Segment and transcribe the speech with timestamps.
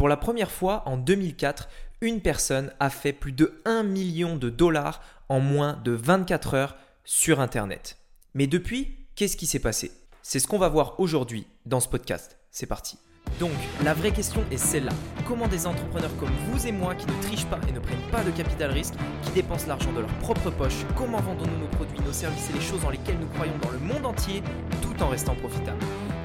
[0.00, 1.68] pour la première fois en 2004,
[2.00, 6.76] une personne a fait plus de 1 million de dollars en moins de 24 heures
[7.04, 7.98] sur Internet.
[8.32, 9.92] Mais depuis, qu'est-ce qui s'est passé?
[10.22, 12.38] C'est ce qu'on va voir aujourd'hui dans ce podcast.
[12.50, 12.96] C'est parti.
[13.38, 13.52] Donc,
[13.84, 14.92] la vraie question est celle-là.
[15.28, 18.24] Comment des entrepreneurs comme vous et moi qui ne trichent pas et ne prennent pas
[18.24, 18.94] de capital risque,
[19.24, 22.62] qui dépensent l'argent de leur propre poche, comment vendons-nous nos produits, nos services et les
[22.62, 24.42] choses dans lesquelles nous croyons dans le monde entier
[24.80, 25.84] tout en restant profitables?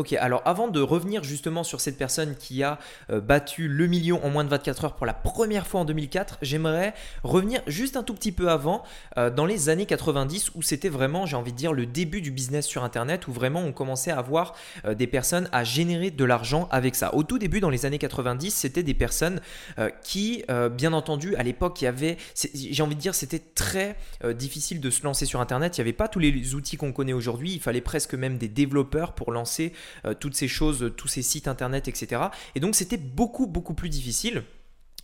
[0.00, 2.78] Ok, alors avant de revenir justement sur cette personne qui a
[3.10, 6.38] euh, battu le million en moins de 24 heures pour la première fois en 2004,
[6.40, 8.82] j'aimerais revenir juste un tout petit peu avant,
[9.18, 12.30] euh, dans les années 90, où c'était vraiment, j'ai envie de dire, le début du
[12.30, 14.54] business sur Internet, où vraiment on commençait à avoir
[14.86, 17.14] euh, des personnes à générer de l'argent avec ça.
[17.14, 19.42] Au tout début, dans les années 90, c'était des personnes
[20.02, 22.16] qui, bien entendu, à l'époque, il y avait,
[22.54, 23.96] j'ai envie de dire, c'était très
[24.34, 25.76] difficile de se lancer sur Internet.
[25.76, 27.52] Il n'y avait pas tous les outils qu'on connaît aujourd'hui.
[27.52, 29.72] Il fallait presque même des développeurs pour lancer
[30.18, 32.22] toutes ces choses, tous ces sites internet, etc.
[32.54, 34.42] Et donc c'était beaucoup, beaucoup plus difficile.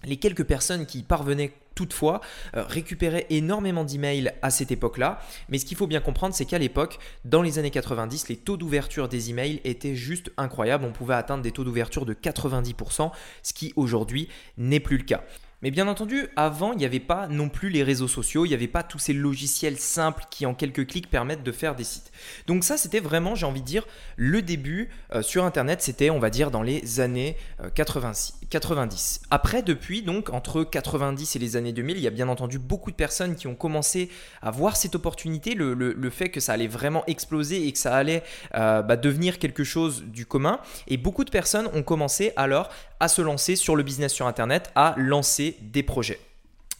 [0.04, 2.20] Les quelques personnes qui parvenaient toutefois
[2.56, 5.20] euh, récupéraient énormément d'emails à cette époque-là.
[5.48, 8.56] Mais ce qu'il faut bien comprendre, c'est qu'à l'époque, dans les années 90, les taux
[8.56, 10.84] d'ouverture des emails étaient juste incroyables.
[10.84, 15.22] On pouvait atteindre des taux d'ouverture de 90%, ce qui aujourd'hui n'est plus le cas.
[15.62, 18.54] Mais bien entendu, avant, il n'y avait pas non plus les réseaux sociaux, il n'y
[18.54, 22.12] avait pas tous ces logiciels simples qui en quelques clics permettent de faire des sites.
[22.46, 26.18] Donc ça, c'était vraiment, j'ai envie de dire, le début euh, sur Internet, c'était, on
[26.18, 27.36] va dire, dans les années
[27.74, 28.40] 90.
[28.52, 32.58] Euh, Après, depuis, donc, entre 90 et les années 2000, il y a bien entendu
[32.58, 34.10] beaucoup de personnes qui ont commencé
[34.42, 38.22] à voir cette opportunité, le, fait que ça allait vraiment exploser et que ça allait
[38.54, 40.60] euh, bah, devenir quelque chose du commun.
[40.86, 42.68] Et beaucoup de personnes ont commencé alors
[43.00, 46.20] à se lancer sur le business sur Internet, à lancer des projets.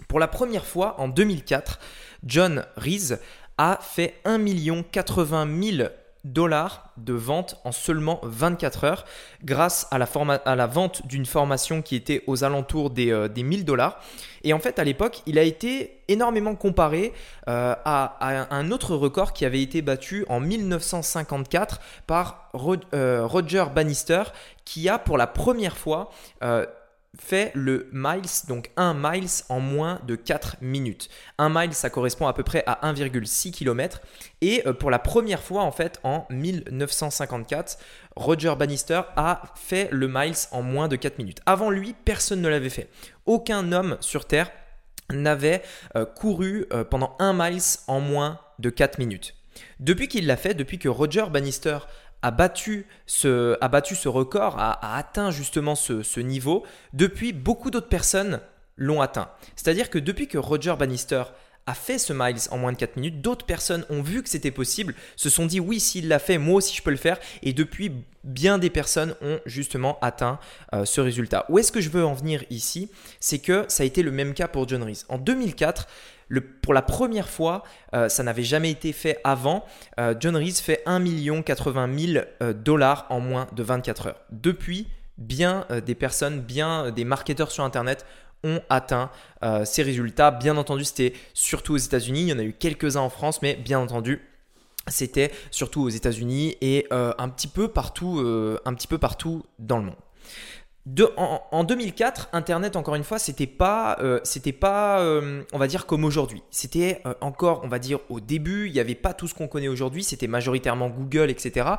[0.09, 1.81] Pour la première fois en 2004,
[2.25, 3.19] John Reese
[3.59, 5.89] a fait 1 80 000
[6.33, 9.05] dollars de vente en seulement 24 heures
[9.45, 14.01] grâce à la, vente d'une formation qui était aux alentours des, 1000 euh, dollars.
[14.45, 17.13] Et en fait, à l'époque, il a été énormément comparé
[17.49, 22.51] euh, à, un autre record qui avait été battu en 1954 par
[22.95, 24.23] euh, Roger Bannister
[24.65, 26.11] qui a pour la première fois
[27.19, 31.09] fait le miles, donc 1 miles en moins de 4 minutes.
[31.39, 34.01] 1 mile, ça correspond à peu près à 1,6 km.
[34.41, 37.79] Et euh, pour la première fois, en fait, en 1954,
[38.17, 41.41] Roger Bannister a fait le miles en moins de 4 minutes.
[41.47, 42.89] Avant lui, personne ne l'avait fait.
[43.25, 44.51] Aucun homme sur Terre
[45.11, 45.63] n'avait
[45.97, 49.35] euh, couru euh, pendant 1 miles en moins de 4 minutes.
[49.81, 51.79] Depuis qu'il l'a fait, depuis que Roger Bannister
[52.23, 58.41] a battu ce, record, a, atteint justement ce, niveau, depuis beaucoup d'autres personnes
[58.77, 59.31] l'ont atteint.
[59.55, 61.23] C'est-à-dire que depuis que Roger Bannister
[61.67, 64.51] a fait ce miles en moins de 4 minutes, d'autres personnes ont vu que c'était
[64.51, 67.53] possible, se sont dit oui, s'il l'a fait, moi aussi je peux le faire, et
[67.53, 70.39] depuis, bien des personnes ont justement atteint
[70.75, 71.45] euh, ce résultat.
[71.49, 72.91] Où est-ce que je veux en venir ici?
[73.21, 75.07] C'est que ça a été le même cas pour John Reese.
[75.09, 75.89] En 2004,
[76.61, 77.63] pour la première fois,
[77.95, 79.65] euh, ça n'avait jamais été fait avant,
[80.01, 82.25] euh, John Reese fait 1 80 000
[82.55, 84.21] dollars en moins de 24 heures.
[84.31, 84.89] Depuis,
[85.19, 88.05] bien des personnes, bien des marketeurs sur Internet
[88.69, 89.11] atteint
[89.65, 90.31] ces résultats.
[90.31, 93.55] Bien entendu, c'était surtout aux États-Unis, il y en a eu quelques-uns en France, mais
[93.55, 94.23] bien entendu,
[94.89, 98.19] c'était surtout aux États-Unis et un petit peu partout,
[98.65, 99.97] un petit peu partout dans le monde
[101.17, 105.87] en, 2004, Internet, encore une fois, c'était pas, euh, c'était pas, euh, on va dire
[105.87, 106.43] comme aujourd'hui.
[106.51, 109.49] C'était euh, encore, on va dire, au début, il n'y avait pas tout ce qu'on
[109.49, 110.05] connaît aujourd'hui.
[110.05, 111.71] C'était majoritairement Google, etc.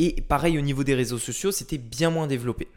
[0.00, 2.68] Et pareil au niveau des réseaux sociaux, c'était bien moins développé.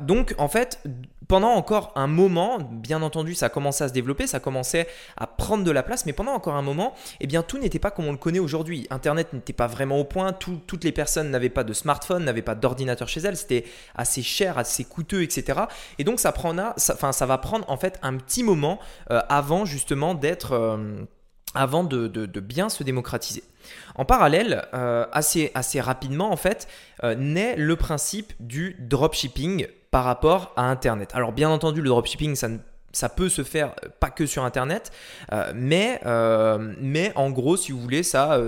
[0.00, 0.80] donc, en fait,
[1.28, 4.86] pendant encore un moment, bien entendu, ça commençait à se développer, ça commençait
[5.16, 7.90] à prendre de la place, mais pendant encore un moment, eh bien, tout n'était pas
[7.90, 8.86] comme on le connaît aujourd'hui.
[8.90, 12.54] Internet n'était pas vraiment au point, toutes les personnes n'avaient pas de smartphone, n'avaient pas
[12.54, 15.62] d'ordinateur chez elles, c'était assez cher, assez coûteux, etc.
[15.98, 16.32] Et donc, ça,
[16.76, 18.78] ça, ça va prendre en fait un petit moment
[19.10, 20.52] euh, avant justement d'être...
[20.52, 21.04] Euh,
[21.54, 23.42] avant de, bien se démocratiser.
[23.94, 26.68] En parallèle, euh, assez, assez rapidement en fait,
[27.02, 31.12] naît le principe du dropshipping par rapport à Internet.
[31.14, 32.48] Alors bien entendu, le dropshipping, ça
[32.92, 34.90] ça peut se faire euh, pas que sur Internet,
[35.32, 38.38] euh, mais, euh, mais en gros, si vous voulez, ça,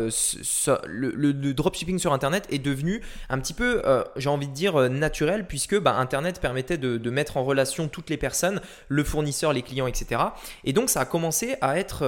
[0.87, 3.83] le, dropshipping sur Internet est devenu un petit peu,
[4.17, 8.17] j'ai envie de dire, naturel, puisque bah, Internet permettait de, mettre en relation toutes les
[8.17, 10.21] personnes, le fournisseur, les clients, etc.
[10.65, 12.05] Et donc, ça a commencé à être,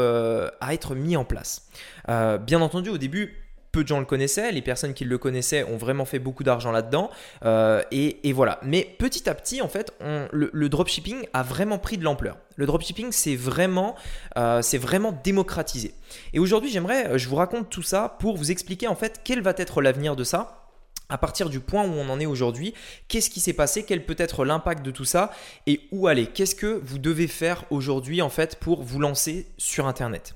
[0.61, 1.69] à être mis en place.
[2.07, 3.37] bien entendu, au début,
[3.73, 4.53] peu de gens le connaissaient.
[4.53, 7.11] Les personnes qui le connaissaient ont vraiment fait beaucoup d'argent là-dedans.
[7.45, 8.61] Euh, et, voilà.
[8.63, 9.93] Mais petit à petit, en fait,
[10.33, 12.39] le, dropshipping a vraiment pris de l'ampleur.
[12.57, 13.95] Le dropshipping, c'est vraiment,
[14.37, 15.95] euh, c'est vraiment démocratisé.
[16.33, 19.55] Et aujourd'hui, j'aimerais, je vous raconte tout ça pour vous expliquer en fait quel va
[19.57, 20.61] être l'avenir de ça
[21.11, 22.73] à partir du point où on en est aujourd'hui,
[23.09, 25.33] qu'est-ce qui s'est passé, quel peut être l'impact de tout ça
[25.67, 29.87] et où aller Qu'est-ce que vous devez faire aujourd'hui en fait pour vous lancer sur
[29.87, 30.35] Internet?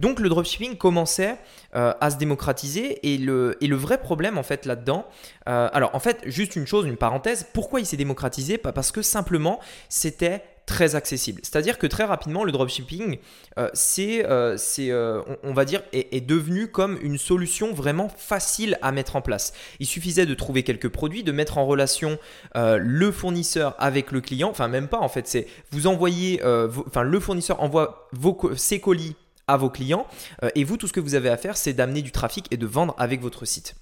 [0.00, 1.36] Donc le dropshipping commençait
[1.76, 5.06] euh, à se démocratiser et le, et le vrai problème en fait là-dedans,
[5.48, 8.56] euh, alors en fait juste une chose, une parenthèse, pourquoi il s'est démocratisé?
[8.56, 9.60] Pas parce que simplement
[9.90, 11.40] c'était très accessible.
[11.42, 13.18] C'est-à-dire que très rapidement, le dropshipping,
[13.58, 19.16] euh, c'est, on, va dire, est, est, devenu comme une solution vraiment facile à mettre
[19.16, 19.52] en place.
[19.80, 22.18] Il suffisait de trouver quelques produits, de mettre en relation
[22.54, 26.40] le fournisseur avec le client, enfin même pas en fait, c'est vous envoyez,
[26.86, 29.16] enfin le fournisseur envoie vos, ses colis
[29.52, 30.06] à vos clients.
[30.42, 32.56] Euh, et vous, tout ce que vous avez à faire, c'est d'amener du trafic et
[32.56, 33.74] de vendre avec votre site.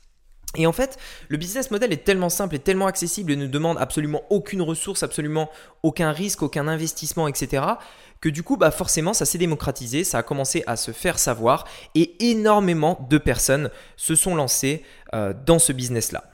[0.57, 0.99] Et en fait,
[1.29, 5.03] le business model est tellement simple et tellement accessible et ne demande absolument aucune ressource,
[5.03, 5.51] absolument
[5.83, 7.65] aucun risque, aucun investissement, etc.
[8.23, 11.67] que du coup, bah forcément, ça s'est démocratisé, ça a commencé à se faire savoir
[11.95, 16.25] et énormément de personnes se sont lancées euh, dans ce business-là.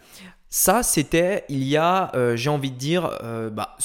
[0.56, 3.76] Ça, c'était il y a, euh, j'ai envie de dire, euh, bah,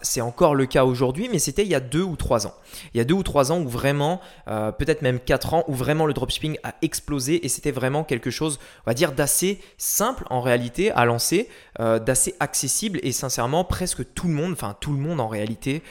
[0.00, 2.54] c'est encore le cas aujourd'hui, mais c'était il y a deux ou trois ans.
[2.94, 5.74] Il y a deux ou trois ans où vraiment, euh, peut-être même quatre ans, où
[5.74, 10.24] vraiment le dropshipping a explosé et c'était vraiment quelque chose, on va dire, d'assez simple
[10.30, 14.98] en réalité à lancer, d'assez accessible et sincèrement, presque tout le monde, enfin tout le
[14.98, 15.82] monde en réalité,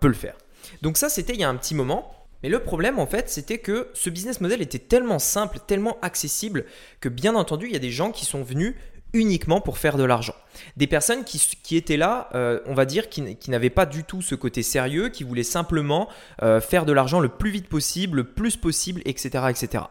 [0.00, 0.36] peut le faire.
[0.80, 2.10] Donc ça, c'était il y a un petit moment.
[2.42, 6.66] Mais le problème, en fait, c'était que ce business model était tellement simple, tellement accessible,
[7.00, 8.74] que bien entendu, il y a des gens qui sont venus
[9.14, 10.34] uniquement pour faire de l'argent.
[10.76, 14.34] Des personnes qui, étaient là, euh, on va dire, qui, n'avaient pas du tout ce
[14.34, 16.08] côté sérieux, qui voulaient simplement
[16.42, 19.46] euh, faire de l'argent le plus vite possible, le plus possible, etc.
[19.48, 19.84] etc.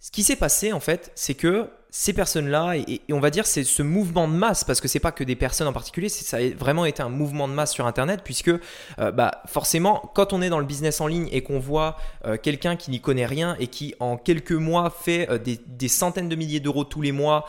[0.00, 3.64] Ce qui s'est passé, en fait, c'est que ces personnes-là, et, on va dire c'est
[3.64, 6.48] ce mouvement de masse, parce que c'est pas que des personnes en particulier, ça a
[6.50, 10.50] vraiment été un mouvement de masse sur Internet, puisque euh, bah, forcément, quand on est
[10.50, 11.96] dans le business en ligne et qu'on voit
[12.26, 16.28] euh, quelqu'un qui n'y connaît rien et qui en quelques mois fait euh, des, centaines
[16.28, 17.46] de milliers d'euros tous les mois,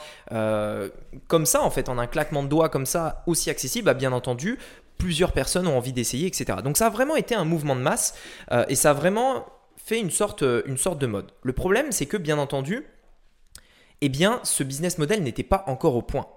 [1.27, 4.13] comme ça, en fait, en un claquement de doigts comme ça, aussi accessible, bah, bien
[4.13, 4.57] entendu,
[4.97, 6.59] plusieurs personnes ont envie d'essayer, etc.
[6.63, 8.15] Donc ça a vraiment été un mouvement de masse
[8.69, 9.45] et ça a vraiment
[9.77, 11.31] fait une sorte, une sorte de mode.
[11.43, 12.85] Le problème, c'est que bien entendu,
[14.01, 16.27] eh bien, ce business model n'était pas encore au point.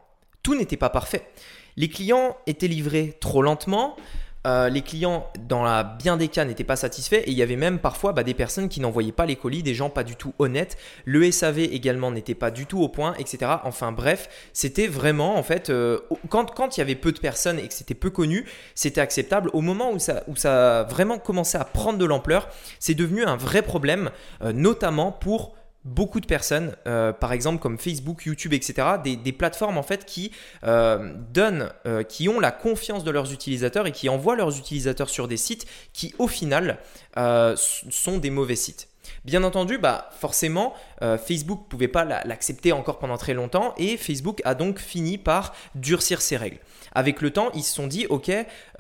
[0.43, 1.29] Tout n'était pas parfait.
[1.77, 3.97] Les clients étaient livrés trop lentement.
[4.45, 7.57] Euh, les clients, dans la bien des cas, n'étaient pas satisfaits et il y avait
[7.57, 10.35] même parfois bah, des personnes qui n'envoyaient pas les colis, des gens pas du tout
[10.41, 10.77] honnêtes.
[11.05, 13.53] Le SAV également n'était pas du tout au point, etc.
[13.63, 17.69] Enfin bref, c'était vraiment en fait, euh, quand, il y avait peu de personnes et
[17.69, 18.45] que c'était peu connu,
[18.75, 19.49] c'était acceptable.
[19.53, 22.49] Au moment où ça, où ça a vraiment commencé à prendre de l'ampleur,
[22.81, 24.11] c'est devenu un vrai problème,
[24.43, 29.79] euh, notamment pour beaucoup de personnes, euh, par exemple comme Facebook, YouTube, etc., des, plateformes
[29.79, 30.31] en fait qui
[30.65, 35.09] euh, donnent, euh, qui ont la confiance de leurs utilisateurs et qui envoient leurs utilisateurs
[35.09, 36.79] sur des sites qui au final
[37.17, 38.89] sont des mauvais sites.
[39.25, 44.41] Bien entendu, bah forcément, Facebook ne pouvait pas l'accepter encore pendant très longtemps et Facebook
[44.45, 46.59] a donc fini par durcir ses règles.
[46.95, 48.31] Avec le temps, ils se sont dit, ok,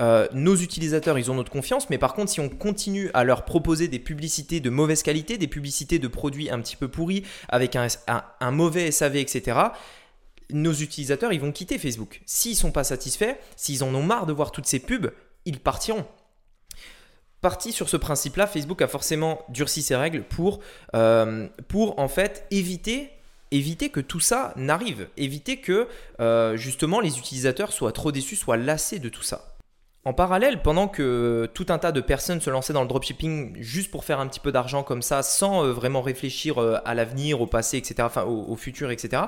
[0.00, 3.44] euh, nos utilisateurs, ils ont notre confiance, mais par contre, si on continue à leur
[3.44, 7.76] proposer des publicités de mauvaise qualité, des publicités de produits un petit peu pourris, avec
[7.76, 9.58] un, mauvais SAV, etc.,
[10.50, 12.20] nos utilisateurs, ils vont quitter Facebook.
[12.26, 15.10] S'ils ne sont pas satisfaits, s'ils en ont marre de voir toutes ces pubs,
[15.46, 16.04] ils partiront
[17.42, 20.60] parti sur ce principe-là, Facebook a forcément durci ses règles pour,
[20.94, 23.10] euh, en fait éviter
[23.90, 25.88] que tout ça n'arrive, éviter que
[26.20, 29.56] euh, justement les utilisateurs soient trop déçus, soient lassés de tout ça.
[30.04, 33.90] En parallèle, pendant que tout un tas de personnes se lançaient dans le dropshipping juste
[33.90, 37.46] pour faire un petit peu d'argent comme ça, sans euh, vraiment réfléchir à l'avenir, au
[37.46, 39.24] passé, etc., enfin au, futur, etc.,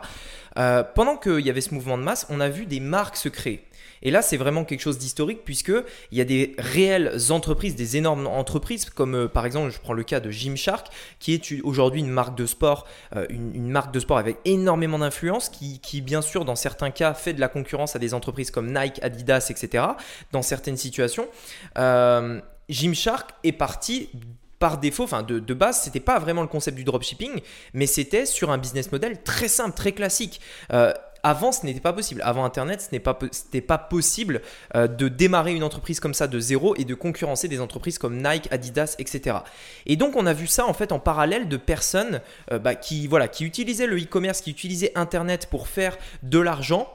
[0.95, 3.65] pendant qu'il y avait ce mouvement de masse, on a vu des marques se créer.
[4.05, 5.83] Et là, c'est vraiment quelque chose d'historique puisqu'il
[6.13, 10.05] y a des réelles entreprises, des énormes entreprises, comme euh, par exemple, je prends le
[10.05, 14.19] cas de Gymshark, qui est aujourd'hui une marque de sport, euh, une, marque de sport
[14.19, 18.15] avec énormément d'influence, qui, bien sûr, dans certains cas, fait de la concurrence à des
[18.15, 19.85] entreprises comme Nike, Adidas, etc.,
[20.33, 21.27] dans certaines situations.
[21.79, 24.11] Euh, Gymshark est parti
[24.59, 27.41] par défaut, enfin de, base, c'était pas vraiment le concept du dropshipping,
[27.75, 30.41] mais c'était sur un business model très simple, très classique.
[31.25, 32.21] Avant, ce n'était pas possible.
[32.23, 34.43] Avant Internet, ce n'était pas, possible
[34.77, 38.23] euh, de démarrer une entreprise comme ça de zéro et de concurrencer des entreprises comme
[38.23, 39.39] Nike, Adidas, etc.
[39.87, 42.21] Et donc, on a vu ça en fait en parallèle de personnes
[42.53, 46.89] euh, bah, qui, voilà, qui utilisaient le e-commerce, qui utilisaient Internet pour faire de l'argent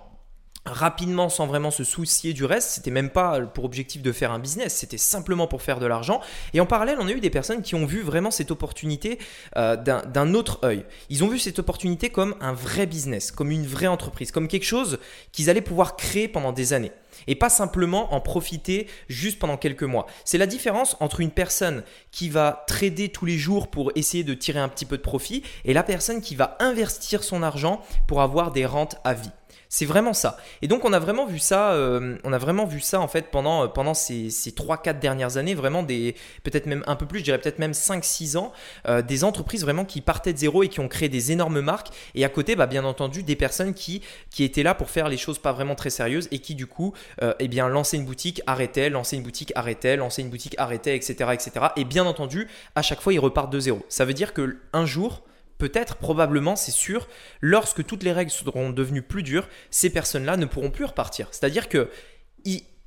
[0.66, 2.70] rapidement sans vraiment se soucier du reste.
[2.70, 6.22] C'était même pas pour objectif de faire un business, c'était simplement pour faire de l'argent.
[6.54, 9.20] Et en parallèle, on a eu des personnes qui ont vu vraiment cette opportunité
[9.58, 10.86] euh, d'un autre œil.
[11.10, 14.66] Ils ont vu cette opportunité comme un vrai business, comme une vraie entreprise, comme quelque
[14.66, 15.00] chose
[15.32, 16.92] qu'ils allaient pouvoir créer pendant des années.
[17.28, 20.08] Et pas simplement en profiter juste pendant quelques mois.
[20.24, 24.34] C'est la différence entre une personne qui va trader tous les jours pour essayer de
[24.34, 28.22] tirer un petit peu de profit et la personne qui va investir son argent pour
[28.22, 29.32] avoir des rentes à vie.
[29.72, 30.38] C'est vraiment ça.
[30.64, 33.30] Et donc on a vraiment vu ça, euh, on a vraiment vu ça en fait
[33.30, 37.20] pendant, euh, pendant ces, ces 3-4 dernières années, vraiment des, peut-être même un peu plus,
[37.20, 38.52] je dirais peut-être même 5-6 ans,
[38.88, 41.90] euh, des entreprises vraiment qui partaient de zéro et qui ont créé des énormes marques.
[42.16, 45.18] Et à côté, bah, bien entendu, des personnes qui, qui étaient là pour faire les
[45.18, 46.94] choses pas vraiment très sérieuses et qui du coup,
[47.40, 51.14] eh bien, lançaient une boutique, arrêtaient, lançaient une boutique, arrêtaient, lançaient une boutique, arrêtaient, etc.,
[51.34, 51.68] etc.
[51.76, 53.86] Et bien entendu, à chaque fois, ils repartent de zéro.
[53.88, 55.22] Ça veut dire que un jour,
[55.60, 57.08] peut-être, probablement, c'est sûr,
[57.42, 61.28] lorsque toutes les règles seront devenues plus dures, ces personnes-là ne pourront plus repartir.
[61.32, 61.90] C'est-à-dire que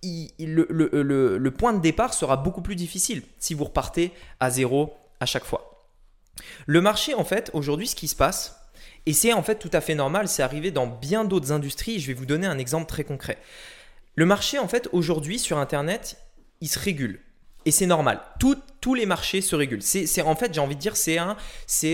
[0.02, 4.10] le, point de départ sera beaucoup plus difficile si vous repartez
[4.40, 5.86] à zéro à chaque fois.
[6.66, 8.58] Le marché, en fait, aujourd'hui, ce qui se passe,
[9.04, 12.06] et c'est en fait tout à fait normal, c'est arrivé dans bien d'autres industries, je
[12.06, 13.38] vais vous donner un exemple très concret.
[14.14, 16.16] Le marché, en fait, aujourd'hui, sur Internet,
[16.60, 17.20] il se régule.
[17.64, 18.20] Et c'est normal.
[18.80, 19.82] tous les marchés se régulent.
[19.82, 21.18] C'est, en fait, j'ai envie de dire, c'est,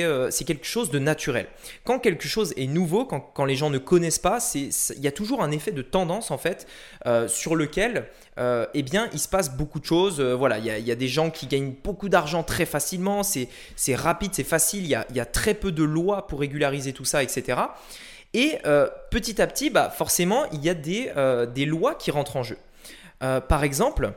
[0.03, 1.47] euh, c'est quelque chose de naturel.
[1.85, 5.43] Quand quelque chose est nouveau, quand, les gens ne connaissent pas, il y a toujours
[5.43, 6.67] un effet de tendance, en fait,
[7.05, 8.07] euh, sur lequel,
[8.39, 10.21] euh, eh bien, il se passe beaucoup de choses.
[10.21, 13.23] voilà, il y, a, des gens qui gagnent beaucoup d'argent très facilement.
[13.23, 13.49] C'est,
[13.95, 14.85] rapide, c'est facile.
[14.85, 17.61] Il y a, très peu de lois pour régulariser tout ça, etc.
[18.33, 18.59] Et
[19.11, 22.57] petit à petit, bah, forcément, il y a des lois qui rentrent en jeu.
[23.21, 24.15] par exemple,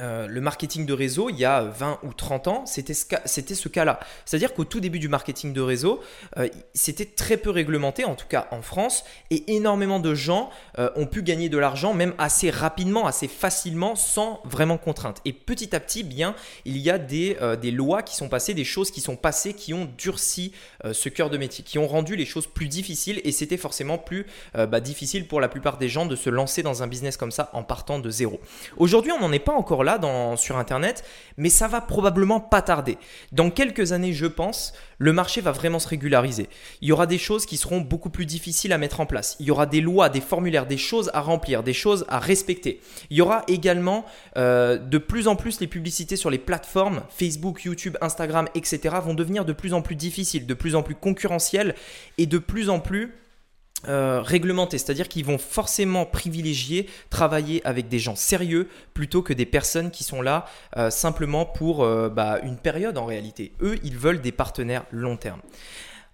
[0.00, 4.00] euh, le marketing de réseau, il y a 20 ou 30 ans, c'était ce, cas-là.
[4.24, 6.00] C'est-à-dire qu'au tout début du marketing de réseau,
[6.38, 10.90] euh, c'était très peu réglementé, en tout cas en France, et énormément de gens euh,
[10.96, 15.20] ont pu gagner de l'argent, même assez rapidement, assez facilement, sans vraiment contrainte.
[15.24, 17.36] Et petit à petit, bien, il y a des,
[17.70, 20.52] lois qui sont passées, des choses qui sont passées, qui ont durci
[20.92, 24.26] ce cœur de métier, qui ont rendu les choses plus difficiles, et c'était forcément plus
[24.54, 27.50] bah, difficile pour la plupart des gens de se lancer dans un business comme ça
[27.52, 28.40] en partant de zéro.
[28.76, 29.98] Aujourd'hui, on n'en est pas encore là
[30.36, 31.04] sur Internet,
[31.36, 32.98] mais ça va probablement pas tarder.
[33.32, 36.48] Dans quelques années, je pense, le marché va vraiment se régulariser.
[36.82, 39.36] Il y aura des choses qui seront beaucoup plus difficiles à mettre en place.
[39.40, 42.80] Il y aura des lois, des formulaires, des choses à remplir, des choses à respecter.
[43.10, 44.04] Il y aura également
[44.36, 48.96] euh, de plus en plus les publicités sur les plateformes, Facebook, YouTube, Instagram, etc.
[49.02, 51.74] vont devenir de plus en plus difficiles, de plus en plus concurrentielles
[52.18, 53.14] et de plus en plus
[53.88, 59.46] euh, réglementés, c'est-à-dire qu'ils vont forcément privilégier travailler avec des gens sérieux plutôt que des
[59.46, 60.44] personnes qui sont là
[60.76, 63.52] euh, simplement pour euh, bah, une période en réalité.
[63.62, 65.40] Eux, ils veulent des partenaires long terme.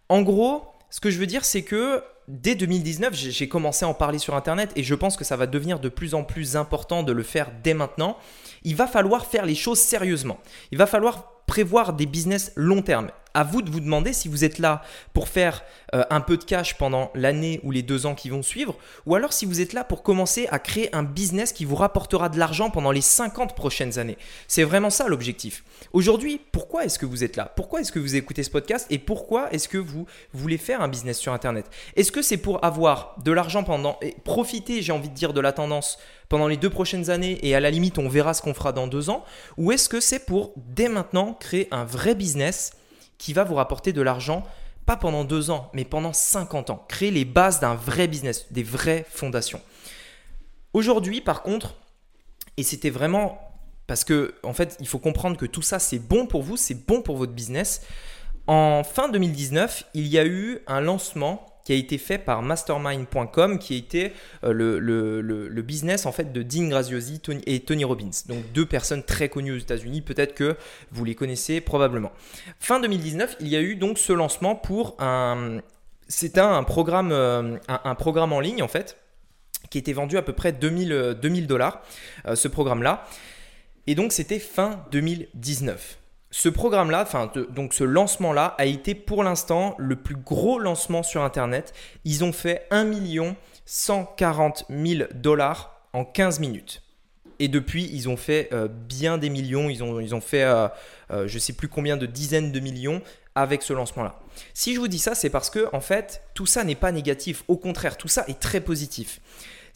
[0.08, 3.94] En gros, ce que je veux dire, c'est que dès 2019, j'ai commencé à en
[3.94, 7.02] parler sur Internet et je pense que ça va devenir de plus en plus important
[7.02, 8.16] de le faire dès maintenant.
[8.62, 10.38] Il va falloir faire les choses sérieusement.
[10.70, 14.44] Il va falloir prévoir des business long terme à vous de vous demander si vous
[14.44, 15.62] êtes là pour faire
[15.94, 18.74] euh, un peu de cash pendant l'année ou les deux ans qui vont suivre,
[19.04, 22.30] ou alors si vous êtes là pour commencer à créer un business qui vous rapportera
[22.30, 24.16] de l'argent pendant les 50 prochaines années.
[24.48, 25.64] C'est vraiment ça l'objectif.
[25.92, 27.52] Aujourd'hui, pourquoi est-ce que vous êtes là?
[27.54, 30.88] Pourquoi est-ce que vous écoutez ce podcast et pourquoi est-ce que vous voulez faire un
[30.88, 31.66] business sur Internet?
[31.94, 35.40] Est-ce que c'est pour avoir de l'argent pendant et profiter, j'ai envie de dire, de
[35.42, 35.98] la tendance
[36.30, 38.86] pendant les deux prochaines années et à la limite on verra ce qu'on fera dans
[38.86, 39.26] deux ans?
[39.58, 42.72] Ou est-ce que c'est pour dès maintenant créer un vrai business
[43.18, 44.44] qui va vous rapporter de l'argent,
[44.84, 46.84] pas pendant deux ans, mais pendant 50 ans.
[46.88, 49.60] Créer les bases d'un vrai business, des vraies fondations.
[50.72, 51.74] Aujourd'hui, par contre,
[52.56, 53.40] et c'était vraiment
[53.86, 56.86] parce que, en fait, il faut comprendre que tout ça, c'est bon pour vous, c'est
[56.86, 57.82] bon pour votre business.
[58.46, 63.58] En fin 2019, il y a eu un lancement qui a été fait par mastermind.com,
[63.58, 64.12] qui a été
[64.44, 68.12] euh, le, le, business en fait de Dean Graziosi et Tony Robbins.
[68.28, 70.56] Donc deux personnes très connues aux États-Unis, peut-être que
[70.92, 72.12] vous les connaissez probablement.
[72.60, 75.58] Fin 2019, il y a eu donc ce lancement pour un,
[76.06, 78.96] c'était un programme, euh, un, programme en ligne en fait,
[79.68, 81.82] qui était vendu à peu près 2000 dollars,
[82.26, 83.04] euh, ce programme-là.
[83.88, 85.98] Et donc c'était fin 2019.
[86.30, 91.22] Ce programme-là, enfin donc ce lancement-là, a été pour l'instant le plus gros lancement sur
[91.22, 91.72] Internet.
[92.04, 92.90] Ils ont fait 1
[93.64, 96.82] 140 000 dollars en 15 minutes.
[97.38, 99.68] Et depuis, ils ont fait euh, bien des millions.
[99.68, 100.68] Ils ont, ils ont fait, euh,
[101.10, 103.02] euh, je ne sais plus combien de dizaines de millions
[103.34, 104.18] avec ce lancement-là.
[104.54, 107.44] Si je vous dis ça, c'est parce que en fait, tout ça n'est pas négatif.
[107.48, 109.20] Au contraire, tout ça est très positif.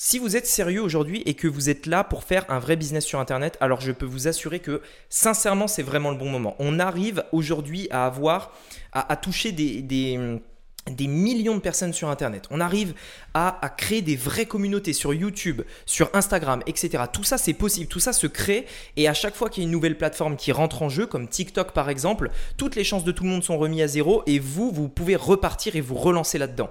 [0.02, 3.04] Si vous êtes sérieux aujourd'hui et que vous êtes là pour faire un vrai business
[3.04, 4.80] sur Internet, alors je peux vous assurer que
[5.10, 6.56] sincèrement, c'est vraiment le bon moment.
[6.58, 8.50] On arrive aujourd'hui à avoir,
[8.94, 10.40] à, toucher des, des
[11.00, 12.46] millions de personnes sur Internet.
[12.50, 12.94] On arrive
[13.34, 17.04] à, créer des vraies communautés sur YouTube, sur Instagram, etc.
[17.12, 17.86] Tout ça, c'est possible.
[17.86, 18.66] Tout ça se crée.
[18.96, 21.28] Et à chaque fois qu'il y a une nouvelle plateforme qui rentre en jeu, comme
[21.28, 24.38] TikTok par exemple, toutes les chances de tout le monde sont remises à zéro et
[24.38, 26.70] vous, vous pouvez repartir et vous relancer là-dedans.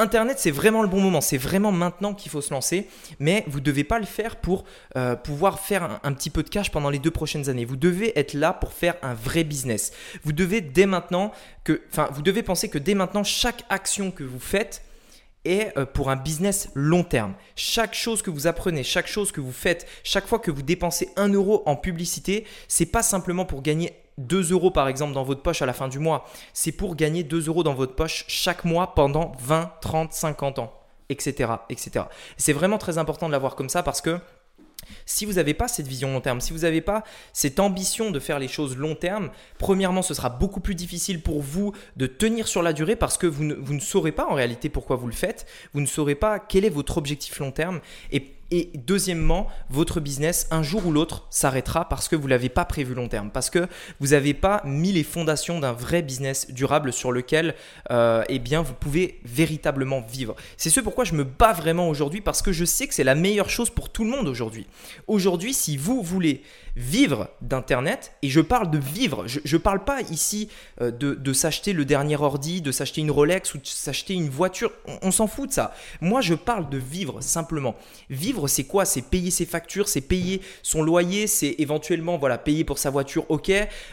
[0.00, 2.86] Internet, c'est vraiment le bon moment, c'est vraiment maintenant qu'il faut se lancer,
[3.18, 4.64] mais vous ne devez pas le faire pour
[4.96, 7.64] euh, pouvoir faire un, petit peu de cash pendant les deux prochaines années.
[7.64, 9.92] Vous devez être là pour faire un vrai business.
[10.22, 11.32] Vous devez dès maintenant
[11.64, 14.82] que, enfin, vous devez penser que dès maintenant, chaque action que vous faites
[15.44, 17.34] est euh, pour un business long terme.
[17.56, 21.10] Chaque chose que vous apprenez, chaque chose que vous faites, chaque fois que vous dépensez
[21.16, 25.42] un euro en publicité, c'est pas simplement pour gagner 2 euros par exemple dans votre
[25.42, 26.28] poche à la fin du mois.
[26.52, 30.72] C'est pour gagner 2 euros dans votre poche chaque mois pendant 20, 30, 50 ans,
[31.08, 31.52] etc.
[31.70, 32.06] etc.
[32.36, 34.18] C'est vraiment très important de l'avoir comme ça parce que
[35.06, 38.20] si vous n'avez pas cette vision long terme, si vous n'avez pas cette ambition de
[38.20, 42.48] faire les choses long terme, premièrement, ce sera beaucoup plus difficile pour vous de tenir
[42.48, 45.46] sur la durée parce que vous ne, saurez pas en réalité pourquoi vous le faites,
[45.72, 47.80] vous ne saurez pas quel est votre objectif long terme
[48.12, 52.48] et et deuxièmement, votre business, un jour ou l'autre, s'arrêtera parce que vous ne l'avez
[52.48, 53.66] pas prévu long terme, parce que
[54.00, 57.54] vous n'avez pas mis les fondations d'un vrai business durable sur lequel
[57.90, 60.34] euh, eh bien, vous pouvez véritablement vivre.
[60.56, 63.14] C'est ce pourquoi je me bats vraiment aujourd'hui, parce que je sais que c'est la
[63.14, 64.66] meilleure chose pour tout le monde aujourd'hui.
[65.06, 66.42] Aujourd'hui, si vous voulez
[66.78, 70.48] vivre d'Internet, et je parle de vivre, je ne parle pas ici
[70.80, 74.70] euh, de, s'acheter le dernier ordi, de s'acheter une Rolex ou de s'acheter une voiture,
[75.02, 75.74] on, s'en fout de ça.
[76.00, 77.74] Moi, je parle de vivre simplement.
[78.10, 78.84] Vivre, c'est quoi?
[78.84, 83.24] C'est payer ses factures, c'est payer son loyer, c'est éventuellement voilà, payer pour sa voiture,
[83.28, 83.50] ok,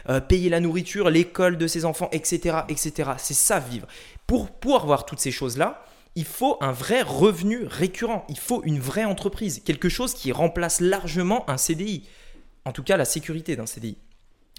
[0.08, 2.58] euh, payer la nourriture, l'école de ses enfants, etc.
[2.68, 3.10] etc.
[3.18, 3.88] C'est ça, vivre.
[4.26, 5.82] Pour, pour avoir toutes ces choses-là,
[6.14, 10.80] il faut un vrai revenu récurrent, il faut une vraie entreprise, quelque chose qui remplace
[10.80, 12.04] largement un CDI
[12.66, 13.96] en tout cas la sécurité d'un CDI.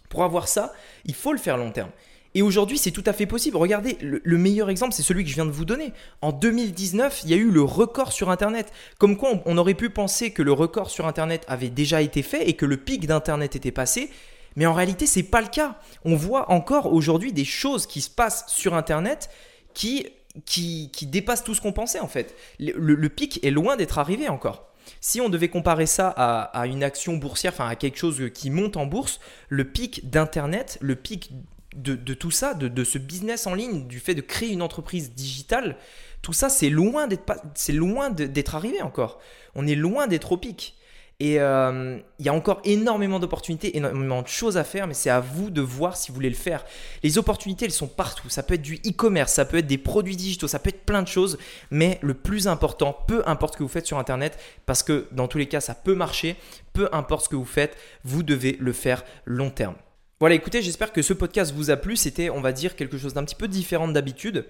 [0.09, 0.73] Pour avoir ça,
[1.05, 1.91] il faut le faire long terme.
[2.37, 3.57] Et aujourd'hui, c'est tout à fait possible.
[3.57, 5.91] Regardez, le, meilleur exemple, c'est celui que je viens de vous donner.
[6.21, 8.71] En 2019, il y a eu le record sur Internet.
[8.99, 12.47] Comme quoi, on, aurait pu penser que le record sur Internet avait déjà été fait
[12.47, 14.11] et que le pic d'Internet était passé.
[14.55, 15.79] Mais en réalité, ce n'est pas le cas.
[16.05, 19.31] On voit encore aujourd'hui des choses qui se passent sur Internet
[19.73, 20.05] qui,
[20.45, 22.35] qui, dépassent tout ce qu'on pensait en fait.
[22.59, 24.67] le pic est loin d'être arrivé encore.
[25.01, 28.77] Si on devait comparer ça à, une action boursière, enfin à quelque chose qui monte
[28.77, 31.31] en bourse, le pic d'Internet, le pic
[31.75, 35.77] de, tout ça, de, ce business en ligne, du fait de créer une entreprise digitale,
[36.21, 39.19] tout ça, c'est loin d'être arrivé encore.
[39.55, 40.75] On est loin d'être au pic.
[41.19, 45.09] Et euh, il y a encore énormément d'opportunités, énormément de choses à faire, mais c'est
[45.09, 46.63] à vous de voir si vous voulez le faire.
[47.01, 48.29] Les opportunités, elles sont partout.
[48.29, 51.01] Ça peut être du e-commerce, ça peut être des produits digitaux, ça peut être plein
[51.01, 51.39] de choses.
[51.71, 55.27] Mais le plus important, peu importe ce que vous faites sur Internet, parce que dans
[55.27, 56.35] tous les cas, ça peut marcher,
[56.73, 59.75] peu importe ce que vous faites, vous devez le faire long terme.
[60.19, 61.95] Voilà, écoutez, j'espère que ce podcast vous a plu.
[61.95, 64.45] C'était, on va dire, quelque chose d'un petit peu différent d'habitude.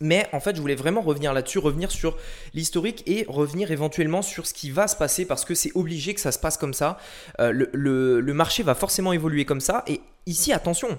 [0.00, 2.18] Mais en fait, je voulais vraiment revenir là-dessus, revenir sur
[2.52, 6.20] l'historique et revenir éventuellement sur ce qui va se passer parce que c'est obligé que
[6.20, 6.98] ça se passe comme ça.
[7.40, 9.82] Euh, le, marché va forcément évoluer comme ça.
[9.86, 10.98] Et ici, attention,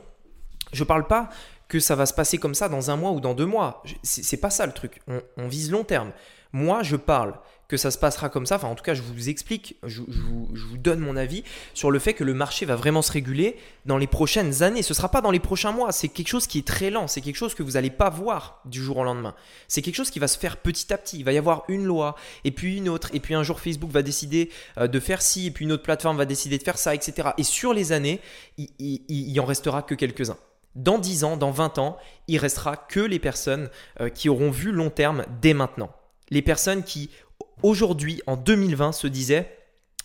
[0.71, 1.29] je ne parle pas
[1.67, 3.83] que ça va se passer comme ça dans un mois ou dans deux mois.
[4.01, 5.01] C'est pas ça le truc.
[5.37, 6.13] on vise long terme.
[6.53, 7.33] Moi, je parle
[7.67, 8.57] que ça se passera comme ça.
[8.57, 12.13] Enfin, en tout cas, je vous explique, je, vous, donne mon avis sur le fait
[12.13, 14.83] que le marché va vraiment se réguler dans les prochaines années.
[14.83, 15.91] Ce ne sera pas dans les prochains mois.
[15.91, 17.07] C'est quelque chose qui est très lent.
[17.07, 19.33] C'est quelque chose que vous n'allez pas voir du jour au lendemain.
[19.67, 21.17] C'est quelque chose qui va se faire petit à petit.
[21.17, 23.89] Il va y avoir une loi, et puis une autre, et puis un jour Facebook
[23.89, 26.77] va décider euh, de faire ci, et puis une autre plateforme va décider de faire
[26.77, 27.29] ça, etc.
[27.39, 28.19] Et sur les années,
[28.59, 30.37] il, il, en restera que quelques-uns.
[30.75, 34.71] Dans 10 ans, dans 20 ans, il restera que les personnes euh, qui auront vu
[34.71, 35.89] long terme dès maintenant.
[36.29, 37.09] Les personnes qui
[37.61, 39.57] aujourd'hui, en 2020, se disait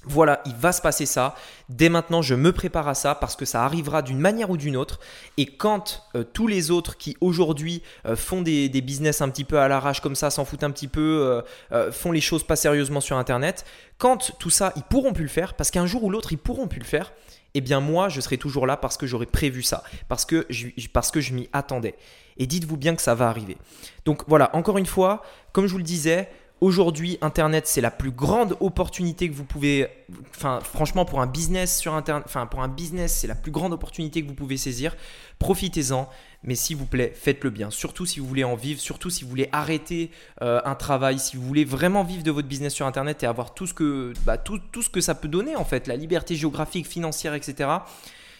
[0.04, 1.35] voilà, il va se passer ça.
[1.68, 4.76] Dès maintenant, je me prépare à ça parce que ça arrivera d'une manière ou d'une
[4.76, 5.00] autre.
[5.37, 9.59] Et quand euh, tous les autres qui aujourd'hui euh, font des, business un petit peu
[9.59, 13.00] à l'arrache comme ça, s'en foutent un petit peu, euh, font les choses pas sérieusement
[13.00, 13.66] sur Internet,
[13.98, 16.68] quand tout ça, ils pourront plus le faire, parce qu'un jour ou l'autre, ils pourront
[16.68, 17.12] plus le faire,
[17.54, 20.68] eh bien moi, je serai toujours là parce que j'aurais prévu ça, parce que je,
[20.92, 21.96] parce que je m'y attendais.
[22.38, 23.57] Et dites-vous bien que ça va arriver.
[24.05, 25.22] Donc voilà, encore une fois,
[25.53, 26.29] comme je vous le disais,
[26.61, 29.87] Aujourd'hui, Internet, c'est la plus grande opportunité que vous pouvez.
[30.35, 33.72] Enfin, franchement, pour un business sur Internet, enfin, pour un business, c'est la plus grande
[33.72, 34.96] opportunité que vous pouvez saisir.
[35.38, 36.09] Profitez-en,
[36.42, 37.70] mais s'il vous plaît, faites-le bien.
[37.70, 40.11] Surtout si vous voulez en vivre, surtout si vous voulez arrêter
[40.42, 43.55] euh, un travail, si vous voulez vraiment vivre de votre business sur Internet et avoir
[43.55, 46.35] tout ce que, bah, tout, tout ce que ça peut donner, en fait, la liberté
[46.35, 47.70] géographique, financière, etc.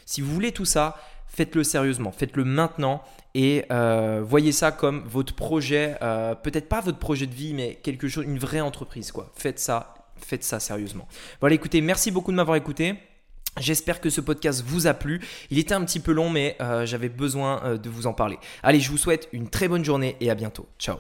[0.07, 0.97] Si vous voulez tout ça,
[1.29, 3.03] faites-le sérieusement, faites-le maintenant
[3.35, 7.77] et euh, voyez ça comme votre projet, euh, peut-être pas votre projet de vie, mais
[7.77, 9.31] quelque chose, une vraie entreprise quoi.
[9.35, 11.07] Faites ça, faites ça sérieusement.
[11.41, 12.95] Voilà, écoutez, merci beaucoup de m'avoir écouté.
[13.59, 15.21] J'espère que ce podcast vous a plu.
[15.51, 18.39] Il était un petit peu long, mais euh, j'avais besoin de vous en parler.
[18.63, 20.69] Allez, je vous souhaite une très bonne journée et à bientôt.
[20.79, 20.99] Ciao